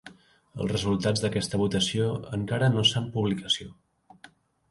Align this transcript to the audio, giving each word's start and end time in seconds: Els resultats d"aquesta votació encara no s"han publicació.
Els 0.61 0.69
resultats 0.71 1.21
d"aquesta 1.25 1.59
votació 1.63 2.07
encara 2.39 2.69
no 2.77 2.85
s"han 2.87 3.13
publicació. 3.19 3.69